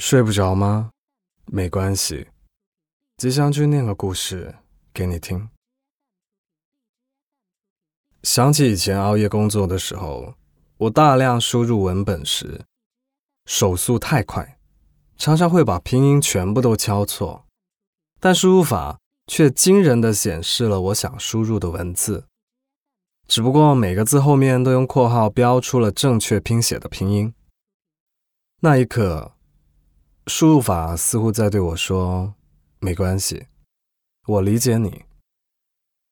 [0.00, 0.92] 睡不着吗？
[1.44, 2.26] 没关系，
[3.18, 4.56] 吉祥君念个故事
[4.94, 5.50] 给你听。
[8.22, 10.32] 想起以前熬夜工作的时候，
[10.78, 12.62] 我大量输入文本时，
[13.44, 14.58] 手速太快，
[15.18, 17.44] 常常会把拼音全部都敲错，
[18.18, 22.26] 但输入法却惊人的显示了我想输入的文字，
[23.28, 27.34] 只不过每个字后面都用括号标出了正确拼写的拼音。
[28.60, 29.34] 那一刻。
[30.30, 32.36] 输入法似乎在对我说
[32.78, 33.48] ：“没关系，
[34.28, 35.04] 我理解你。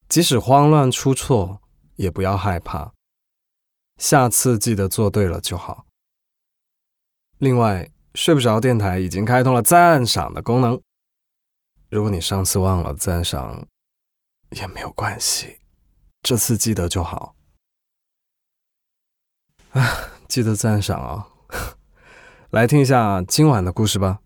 [0.09, 1.63] 即使慌乱出错，
[1.95, 2.93] 也不要害怕。
[3.99, 5.87] 下次记得做对了就好。”
[7.39, 10.83] 另外，睡不着电台已经开通了赞赏的功能。
[11.89, 13.69] 如果你上次忘了赞赏，
[14.51, 15.61] 也没有关系，
[16.23, 17.37] 这次记得就好。
[19.71, 19.81] 啊，
[20.27, 21.28] 记得赞赏啊！
[22.51, 24.21] 来听一下今晚的故事吧。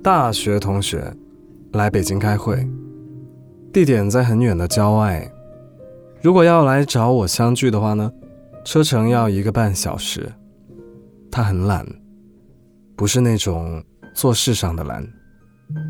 [0.00, 1.12] 大学同学
[1.72, 2.64] 来北京开会，
[3.72, 5.28] 地点在很远的郊外。
[6.20, 8.12] 如果要来找我相聚的话呢，
[8.64, 10.32] 车程要一个半小时。
[11.32, 11.84] 他很懒，
[12.94, 13.82] 不是那种
[14.14, 15.04] 做事上的懒，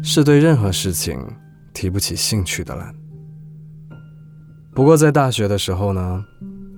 [0.03, 1.21] 是对任何事情
[1.75, 2.95] 提不起兴趣的懒。
[4.75, 6.25] 不过在大学的时候呢，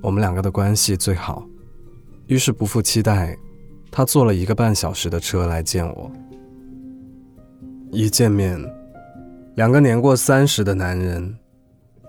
[0.02, 1.46] 我们两个的关系最好，
[2.26, 3.38] 于是不负期待，
[3.88, 6.10] 他坐了一个半小时的车来见我。
[7.92, 8.60] 一见面，
[9.54, 11.36] 两个年过三十的男人，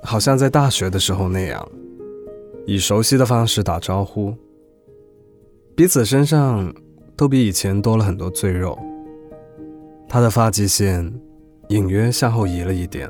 [0.02, 1.64] 好像在大学的时候那样，
[2.66, 4.34] 以熟悉的方式打招呼，
[5.76, 6.74] 彼此身上
[7.16, 8.76] 都比以前多了很多赘肉。
[10.10, 11.14] 他的发际线
[11.70, 13.08] 隐约向后移了一点。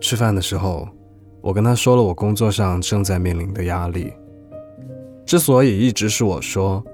[0.00, 0.88] 吃饭的时候。
[1.46, 4.12] 我跟他说了我工作上正在面临的压力，
[5.24, 6.84] 之所以一直是我说，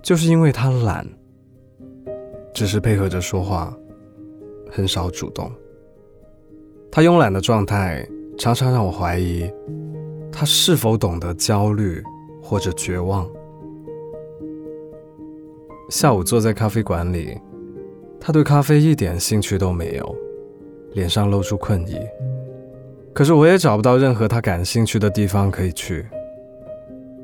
[0.00, 1.04] 就是因为他懒，
[2.54, 3.76] 只是配合着说话，
[4.70, 5.50] 很少主动。
[6.92, 8.08] 他慵懒的状态
[8.38, 9.50] 常常让我怀疑，
[10.30, 12.00] 他是否懂得焦虑
[12.40, 13.28] 或者绝望。
[15.88, 17.36] 下午坐在咖啡馆里，
[18.20, 20.16] 他对咖啡一点兴趣都没有，
[20.92, 21.96] 脸上露出困意。
[23.14, 26.06] 可是我也找不到任何他感兴趣的地方可以去。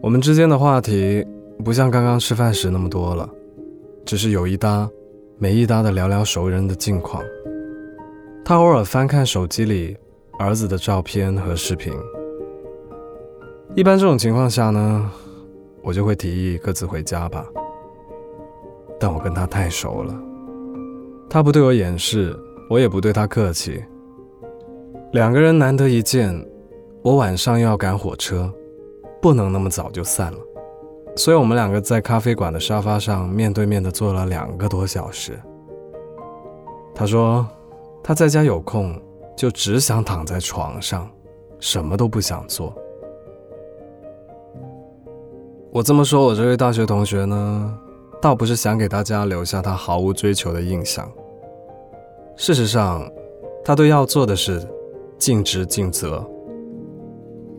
[0.03, 1.27] 我们之间的话题
[1.65, 3.29] 不像刚刚吃饭时那么多了，
[4.05, 4.89] 只是有一搭
[5.39, 7.23] 没一搭的聊聊熟人的近况。
[8.45, 9.97] 他偶尔翻看手机里
[10.39, 11.93] 儿子的照片和视频。
[13.75, 15.11] 一般这种情况下呢，
[15.83, 17.45] 我就会提议各自回家吧。
[19.01, 20.15] 但我跟他太熟了，
[21.31, 22.37] 他不对我掩饰，
[22.69, 23.83] 我也不对他客气。
[25.13, 26.47] 两个人难得一见，
[27.01, 28.53] 我晚上又要赶火车，
[29.23, 30.39] 不能那么早就散了，
[31.17, 35.33] 所以我们两个在咖啡馆的沙发上面对面的坐了两个多小时。
[36.95, 37.47] 他说
[38.03, 39.01] 他在家有空
[39.35, 41.09] 就只想躺在床上，
[41.59, 42.75] 什么都不想做。
[45.71, 47.79] 我这么说，我这位大学同学呢，
[48.21, 51.11] 倒不是想给大家留下他毫无追求的印象。
[52.37, 53.11] 事实上，
[53.65, 54.63] 他对要做的事。
[55.19, 56.25] 尽职尽责，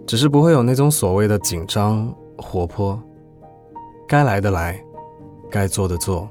[0.07, 2.99] 只是不会有那种所谓的紧张活泼。
[4.07, 4.81] 该来的来，
[5.51, 6.27] 该做的做，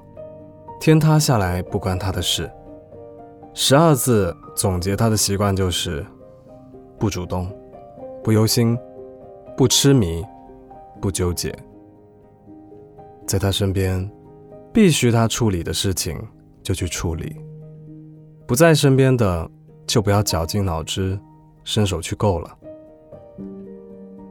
[0.80, 2.50] 天塌下来不关他的事。
[3.52, 6.04] 十二字总结他的习惯就是：
[6.98, 7.46] 不主动，
[8.24, 8.76] 不忧心，
[9.56, 10.24] 不痴迷，
[11.00, 11.54] 不纠结。
[13.26, 14.10] 在他身边，
[14.72, 16.18] 必须他处理的事情
[16.62, 17.36] 就去处理；
[18.46, 19.48] 不在身边的。
[19.88, 21.18] 就不要绞尽脑汁，
[21.64, 22.56] 伸手去够了。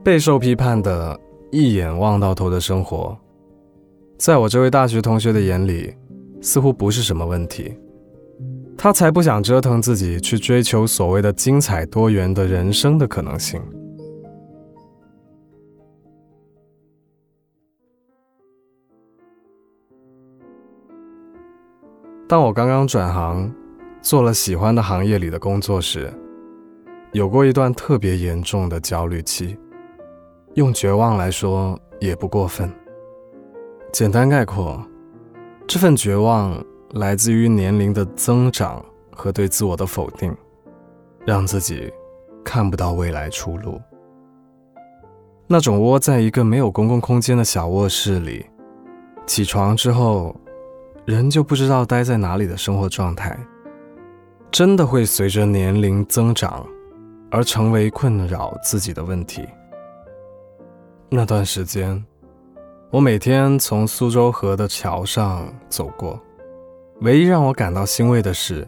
[0.04, 1.20] 备受批判的
[1.52, 3.18] 一眼望到头的生活，
[4.20, 5.94] 在我这位大学同学的眼里，
[6.42, 7.76] 似乎不是什么问题。
[8.78, 13.60] 他才不想折腾自己去追求所谓的精彩多元的人生的可能性。
[22.30, 23.52] 当我刚刚转行。
[24.08, 26.10] 做了喜欢的行业里的工作时，
[27.12, 29.60] 有过一段特别严重的焦虑期，
[30.54, 32.72] 用绝望来说也不过分。
[33.92, 34.82] 简单概括，
[35.68, 36.58] 这份绝望
[36.92, 38.82] 来自于年龄的增长
[39.12, 40.34] 和对自我的否定，
[41.26, 41.92] 让自己
[42.46, 43.78] 看不到未来出路。
[45.48, 48.46] 那种窝在一个没有公共空间的小卧室里，
[49.26, 50.34] 起床之后，
[51.04, 53.38] 人就不知道待在哪里的生活状态。
[54.58, 56.66] 真的会随着年龄增长
[57.30, 59.48] 而成为困扰自己的问题。
[61.10, 62.04] 那段时间，
[62.90, 66.20] 我每天从苏州河的桥上走过，
[67.02, 68.68] 唯一让我感到欣慰的是，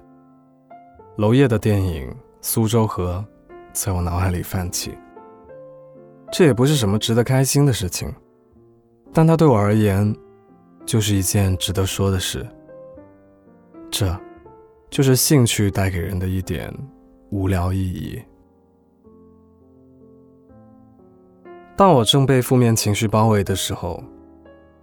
[1.18, 2.08] 娄烨的电影
[2.40, 3.26] 《苏州河》
[3.74, 4.96] 在我脑海里泛起。
[6.32, 8.14] 这也不是什么值得开心的事情，
[9.12, 10.16] 但它对我而言，
[10.86, 12.46] 就是一件值得说的事。
[13.90, 14.16] 这，
[14.90, 16.74] 就是兴趣带给人的一点
[17.30, 18.22] 无聊意义。
[21.78, 24.04] 当我正被负面情绪包围的时候，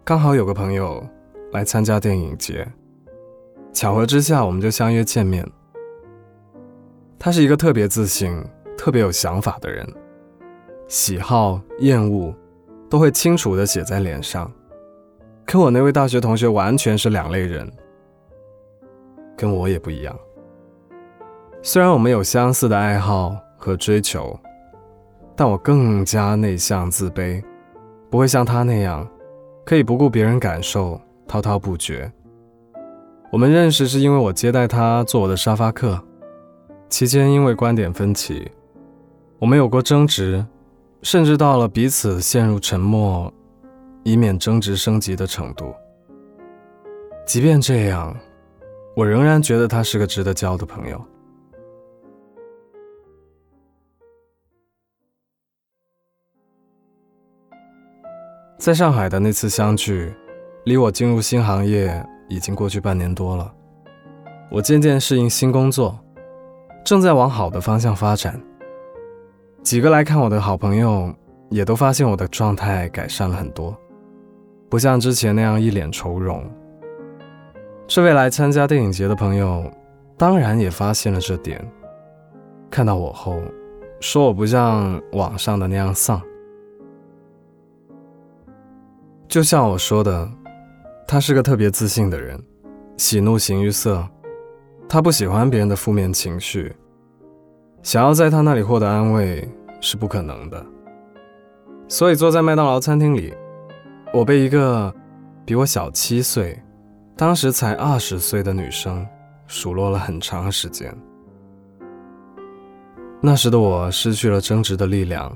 [0.04, 1.04] 刚好有个朋友
[1.52, 2.66] 来参加电影节，
[3.72, 5.46] 巧合之下我们就相约见面。
[7.18, 8.42] 他是一个特别自信、
[8.78, 9.86] 特别有想法的人，
[10.86, 12.34] 喜好、厌恶
[12.88, 14.50] 都会清楚地写在脸上，
[15.44, 17.70] 跟我那位大学同学完全是两类人，
[19.36, 20.16] 跟我也不一样。
[21.62, 24.38] 虽然我们有相似的爱好和追求。
[25.38, 27.44] 但我更加内向自卑，
[28.08, 29.06] 不会像他那样，
[29.66, 30.98] 可以不顾别人感受，
[31.28, 32.10] 滔滔不绝。
[33.30, 36.02] 我们认识是因为我接待他做我的沙发客，
[36.88, 38.50] 期间因为观点分歧，
[39.38, 40.42] 我们有过争执，
[41.02, 43.30] 甚至到了彼此陷入沉默，
[44.04, 45.74] 以免争执升级的程度。
[47.26, 48.16] 即便这样，
[48.96, 50.98] 我仍然觉得他是个值得交的朋友。
[58.58, 60.10] 在上海的那次相聚，
[60.64, 63.54] 离我进入新行业已经过去半年多了。
[64.50, 65.98] 我渐渐适应新工作，
[66.82, 68.40] 正在往好的方向发展。
[69.62, 71.14] 几个来看我的好朋友
[71.50, 73.76] 也都发现我的状态改善了很多，
[74.70, 76.42] 不像之前那样一脸愁容。
[77.88, 79.70] 这位来参加电影节的朋友，
[80.16, 81.64] 当然也发现了这点。
[82.68, 83.40] 看到我后，
[84.00, 86.20] 说我不像网上的那样丧。
[89.28, 90.28] 就像我说的，
[91.06, 92.42] 他是个特别自信的人，
[92.96, 94.04] 喜怒形于色。
[94.88, 96.74] 他不喜欢别人的负面情绪，
[97.82, 99.48] 想要在他那里获得安慰
[99.80, 100.64] 是不可能的。
[101.86, 103.32] 所以坐在麦当劳餐厅里，
[104.12, 104.92] 我被一个
[105.44, 106.60] 比我小七岁、
[107.16, 109.06] 当时才二十岁的女生
[109.46, 110.94] 数落了很长时间。
[113.22, 115.34] 那时的我失去了争执的力量，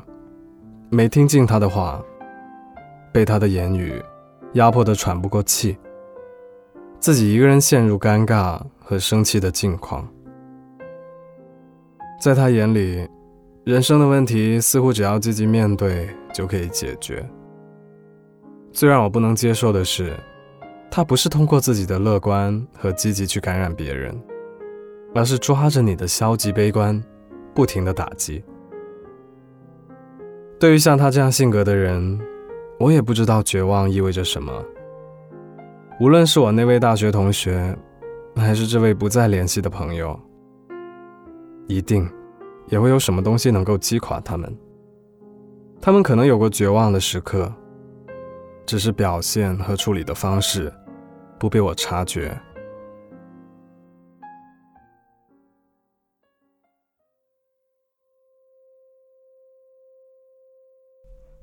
[0.91, 2.03] 没听进他的话。
[3.13, 4.01] 被他的言语
[4.53, 5.77] 压迫得喘不过气，
[7.01, 10.09] 自己一个人陷入尴尬和生气的境况。
[12.21, 13.09] 在他眼里，
[13.65, 17.29] 人生的问题似乎只要积极面对就可以解决。
[18.71, 20.17] 最让我不能接受的是，
[20.91, 24.19] 他不是通过自己的乐观和积极去感染别人，
[25.15, 27.03] 而是抓着你的消极悲观，
[27.55, 28.43] 不停的打击。
[30.59, 32.21] 对于像他这样性格的人。
[32.81, 34.51] 我也不知道绝望意味着什么。
[36.01, 37.77] 无论是我那位大学同学，
[38.35, 40.19] 还是这位不再联系的朋友，
[41.67, 42.09] 一定
[42.69, 44.51] 也会有什么东西能够击垮他们。
[45.79, 47.53] 他们可能有过绝望的时刻，
[48.65, 50.73] 只是表现和处理的方式
[51.41, 52.39] 不被我察觉。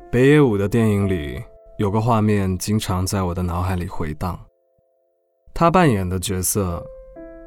[0.10, 1.44] 北野武的电影里
[1.80, 4.39] 有个画面，经常在我的脑海里回荡。
[5.54, 6.86] 他扮演的角色，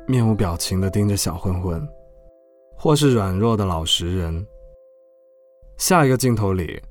[0.06, 1.88] 面无表情地盯着小混混，
[2.76, 4.44] 或是软弱的老实人。
[5.78, 6.82] 下一个镜头里，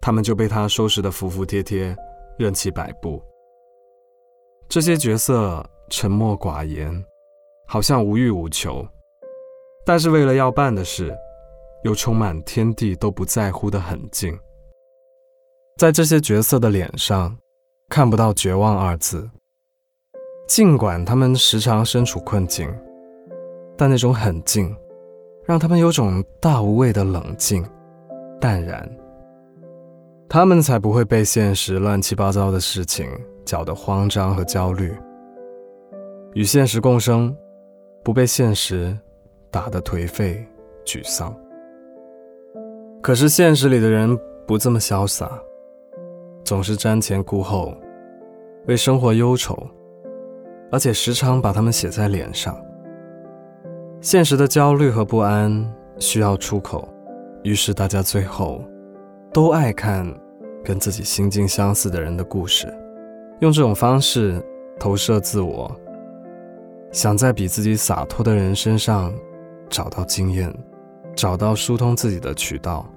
[0.00, 1.96] 他们就被他收拾得服服帖帖，
[2.36, 3.22] 任其摆布。
[4.74, 6.92] 这些角色沉默寡言，
[7.64, 8.84] 好像无欲无求，
[9.86, 11.16] 但是为了要办的事，
[11.84, 14.36] 又充满天地都不在乎的狠劲。
[15.78, 17.38] 在这些角色的脸上，
[17.88, 19.30] 看不到绝望二字。
[20.48, 22.68] 尽管他们时常身处困境，
[23.76, 24.74] 但那种狠劲，
[25.44, 27.64] 让他们有种大无畏的冷静、
[28.40, 28.84] 淡然。
[30.28, 33.08] 他们才不会被现实乱七八糟的事情
[33.44, 34.92] 搅得慌张和焦虑，
[36.32, 37.36] 与现实共生，
[38.02, 38.96] 不被现实
[39.50, 40.44] 打得颓废、
[40.84, 41.34] 沮丧。
[43.02, 45.30] 可是现实里的人不这么潇洒。
[46.44, 47.74] 总是瞻前顾后，
[48.66, 49.56] 为生活忧愁，
[50.70, 52.54] 而且时常把他们写在脸上。
[54.02, 56.86] 现实的焦虑和不安需要出口，
[57.44, 58.62] 于是大家最后
[59.32, 60.06] 都爱看
[60.62, 62.66] 跟自己心境相似的人的故事，
[63.40, 64.42] 用这种方式
[64.78, 65.70] 投射自我
[66.92, 69.12] 想在比自己洒脱的人身上
[69.68, 70.52] 找到经验
[71.16, 72.88] 找到疏通自己的渠道。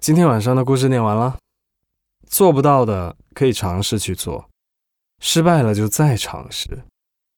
[0.00, 1.38] 今天晚上的故事念完了
[2.26, 4.48] 做不到的可以尝试去做
[5.20, 6.84] 失败了就再尝试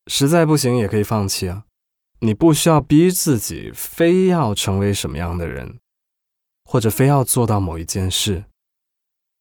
[0.08, 1.64] 实在不行也可以放弃啊。
[2.20, 5.78] 你不需要逼自己非要成为什么样的人
[6.66, 8.44] 或者非要做到某一件事，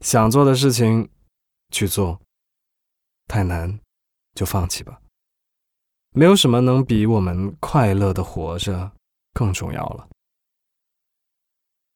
[0.02, 1.10] 想做的事情
[1.72, 2.22] 去做，
[3.28, 3.80] 太难
[4.36, 5.02] 就放弃吧。
[6.12, 8.92] 没有什么能比我们快乐的活着
[9.34, 10.08] 更重要了。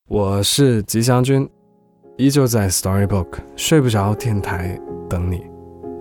[0.07, 1.47] 我是吉祥君，
[2.17, 4.75] 依旧在 Storybook 睡不着电台
[5.07, 5.39] 等你，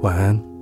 [0.01, 0.58] 晚安。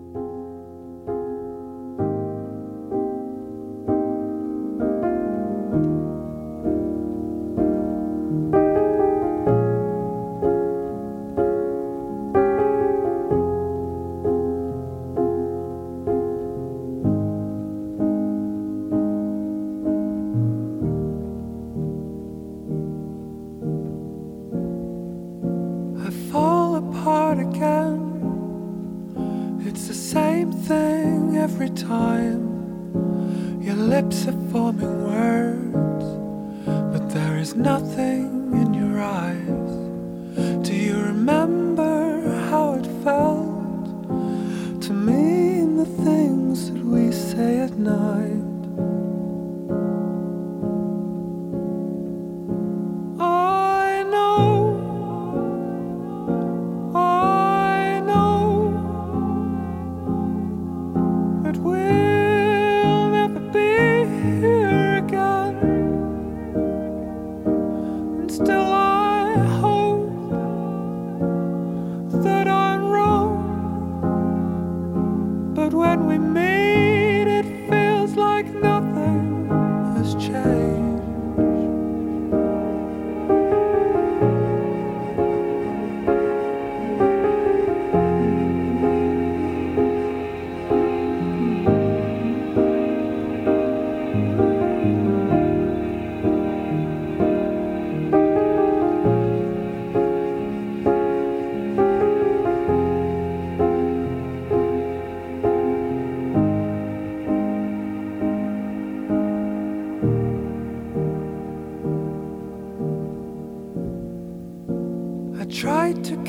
[33.87, 36.05] Lips are forming words,
[36.67, 40.67] but there is nothing in your eyes.
[40.67, 48.46] Do you remember how it felt to mean the things that we say at night?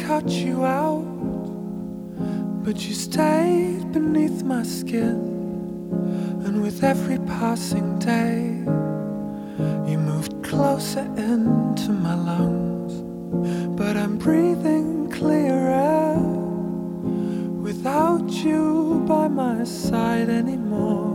[0.08, 1.04] Cut you out,
[2.64, 5.20] but you stayed beneath my skin.
[6.46, 8.64] And with every passing day,
[9.92, 12.94] you moved closer into my lungs.
[13.78, 15.58] But I'm breathing clear
[15.92, 16.18] air
[17.68, 21.07] without you by my side anymore.